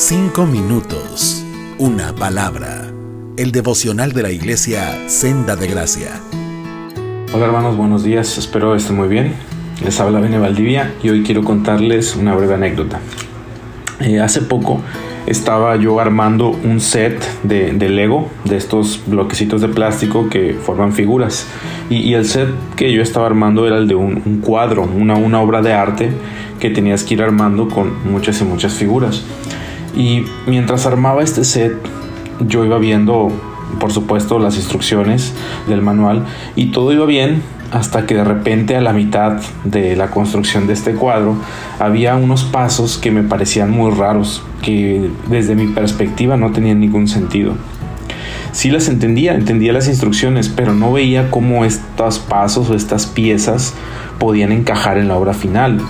[0.00, 1.44] Cinco minutos,
[1.76, 2.84] una palabra.
[3.36, 6.20] El devocional de la iglesia Senda de Gracia.
[7.34, 9.34] Hola hermanos, buenos días, espero estén muy bien.
[9.84, 13.00] Les habla Bene Valdivia y hoy quiero contarles una breve anécdota.
[13.98, 14.80] Eh, hace poco
[15.26, 21.48] estaba yo armando un set de, Lego, de estos bloquecitos de plástico que forman figuras.
[21.90, 25.60] Y, el set que yo estaba armando era el de un, cuadro, una, una obra
[25.60, 26.12] de arte
[26.60, 29.24] que tenías que ir armando con muchas y muchas figuras.
[29.98, 31.74] Y mientras armaba este set,
[32.46, 33.32] yo iba viendo,
[33.80, 35.34] por supuesto, las instrucciones
[35.66, 37.42] del manual y todo iba bien
[37.72, 41.34] hasta que de repente a la mitad de la construcción de este cuadro
[41.80, 47.08] había unos pasos que me parecían muy raros, que desde mi perspectiva no tenían ningún
[47.08, 47.54] sentido.
[48.52, 53.74] Sí las entendía, entendía las instrucciones, pero no veía cómo estos pasos o estas piezas
[54.18, 55.80] podían encajar en la obra final.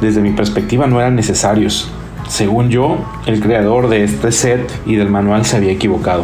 [0.00, 1.90] Desde mi perspectiva no eran necesarios.
[2.30, 6.22] Según yo, el creador de este set y del manual se había equivocado.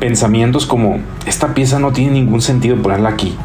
[0.00, 3.36] Pensamientos como, esta pieza no tiene ningún sentido ponerla aquí.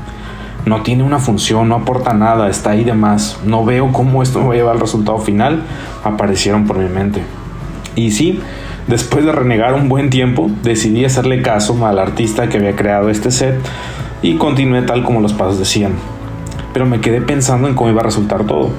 [0.65, 3.37] No tiene una función, no aporta nada, está ahí de más.
[3.45, 5.61] No veo cómo esto me va a llevar al resultado final,
[6.03, 7.21] aparecieron por mi mente.
[7.95, 8.39] Y sí,
[8.87, 13.29] después de renegar un buen tiempo, decidí hacerle caso al artista que había creado este
[13.29, 13.55] set
[14.23, 15.91] y continué tal como los pasos decían.
[16.73, 18.71] Pero me quedé pensando en cómo iba a resultar todo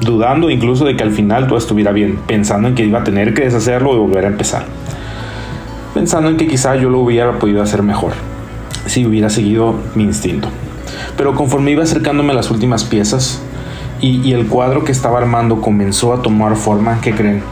[0.00, 3.34] dudando incluso de que al final todo estuviera bien, pensando en que iba a tener
[3.34, 4.64] que deshacerlo y volver a empezar.
[5.94, 8.12] Pensando en que quizá yo lo hubiera podido hacer mejor,
[8.86, 10.48] si hubiera seguido mi instinto.
[11.16, 13.40] Pero conforme iba acercándome a las últimas piezas
[14.00, 17.42] y, el cuadro que estaba armando comenzó a tomar forma, ¿qué creen?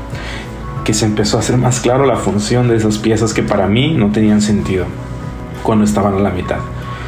[0.84, 3.94] Que se empezó a hacer más claro la función de esas piezas que para mí
[3.94, 4.86] no tenían sentido
[5.62, 6.58] cuando estaban a la mitad.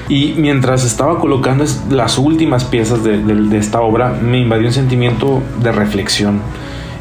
[0.08, 5.72] Y mientras estaba colocando las últimas piezas de, esta obra, me invadió un sentimiento de
[5.72, 6.41] reflexión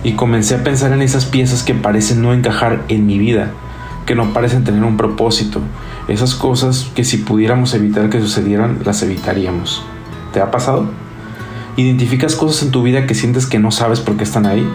[0.03, 3.51] y comencé a pensar en esas piezas que parecen no encajar en mi vida,
[4.05, 5.59] que no parecen tener un propósito,
[6.07, 9.83] esas cosas que si pudiéramos evitar que sucedieran, las evitaríamos.
[10.31, 10.87] ¿Te ha pasado?
[11.75, 14.67] ¿Identificas cosas en tu vida que sientes que no sabes por qué están ahí?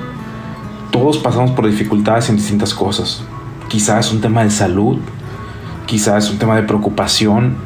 [0.90, 3.22] Todos pasamos por dificultades en distintas cosas.
[3.68, 4.98] Quizás es un tema de salud,
[5.86, 7.56] quizás es un tema de preocupación,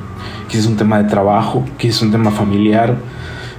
[0.52, 2.96] quizás es un tema de trabajo, quizás es un tema familiar.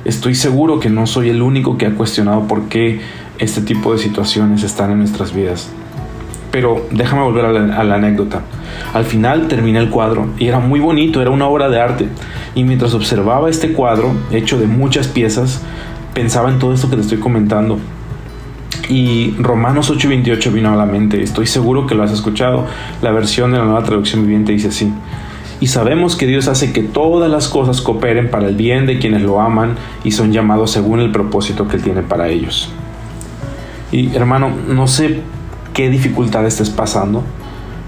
[0.06, 3.02] Estoy seguro que no soy el único que ha cuestionado por qué
[3.40, 5.72] este tipo de situaciones están en nuestras vidas.
[6.52, 8.42] Pero déjame volver a la, anécdota.
[8.94, 12.08] Al final terminé el cuadro y era muy bonito, era una obra de arte.
[12.54, 15.64] Y mientras observaba este cuadro, hecho de muchas piezas,
[16.14, 17.80] pensaba en todo esto que te estoy comentando.
[18.88, 22.68] Y Romanos 8:28 vino a la mente, estoy seguro que lo has escuchado.
[23.02, 24.94] La versión de la nueva traducción viviente dice así
[25.64, 29.22] y sabemos que Dios hace que todas las cosas cooperen para el bien de quienes
[29.22, 32.70] lo aman y son llamados según el propósito que Él tiene para ellos.
[33.90, 35.22] Y hermano, no sé
[35.74, 37.24] qué dificultad estés pasando,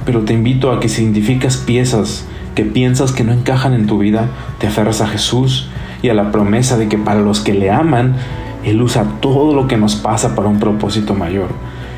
[0.06, 2.26] pero te invito a que si identificas piezas
[2.56, 5.68] que piensas que no encajan en tu vida, te aferras a Jesús
[6.02, 8.16] y a la promesa de que para los que le aman,
[8.64, 11.50] Él usa todo lo que nos pasa para un propósito mayor.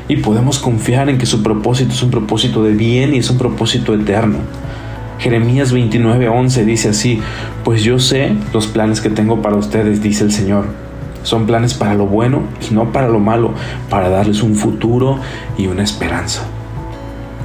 [0.08, 3.38] Y podemos confiar en que su propósito es un propósito de bien y es un
[3.38, 4.38] propósito eterno.
[5.18, 7.20] Jeremías 29:11 dice así,
[7.64, 10.66] pues yo sé los planes que tengo para ustedes, dice el Señor.
[11.24, 13.52] Son planes para lo bueno y no para lo malo,
[13.90, 15.18] para darles un futuro
[15.58, 16.46] y una esperanza.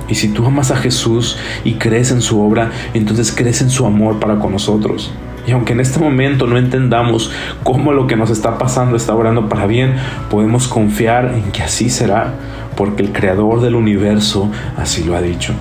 [0.08, 3.88] Y si tú amas a Jesús y crees en su obra, entonces crees en su
[3.88, 5.12] amor para con nosotros.
[5.48, 7.32] Y aunque en este momento no entendamos
[7.64, 9.96] cómo lo que nos está pasando está obrando para bien,
[10.30, 12.36] podemos confiar en que así será,
[12.78, 15.54] porque el Creador del universo así lo ha dicho.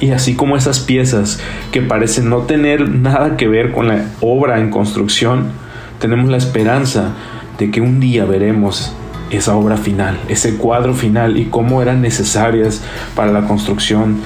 [0.00, 1.40] Y así como esas piezas
[1.72, 5.52] que parecen no tener nada que ver con la obra en construcción,
[5.98, 7.12] tenemos la esperanza
[7.58, 8.94] de que un día veremos
[9.30, 12.82] esa obra final, ese cuadro final y cómo eran necesarias
[13.14, 14.20] para la construcción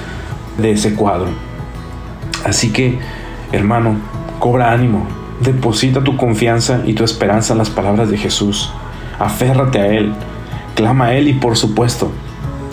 [0.57, 1.27] de ese cuadro.
[2.45, 2.97] Así que,
[3.51, 3.97] hermano,
[4.39, 5.05] cobra ánimo,
[5.41, 8.71] deposita tu confianza y tu esperanza en las palabras de Jesús,
[9.19, 10.13] aférrate a Él,
[10.75, 12.11] clama a Él y por supuesto,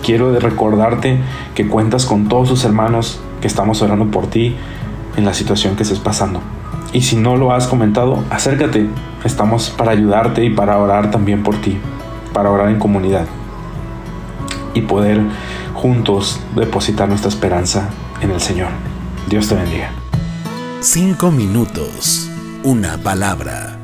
[0.03, 1.19] quiero recordarte
[1.55, 4.57] que cuentas con todos tus hermanos que estamos orando por ti
[5.17, 6.41] en la situación que estés pasando.
[6.93, 8.89] Y si no lo has comentado, acércate.
[9.25, 11.79] Estamos para ayudarte y para orar también por ti,
[12.33, 13.27] para orar en comunidad
[14.75, 15.21] y poder
[15.75, 17.89] juntos depositar nuestra esperanza
[18.21, 18.69] en el Señor.
[19.29, 19.91] Dios te bendiga.
[20.81, 22.31] Cinco minutos,
[22.63, 23.82] una palabra.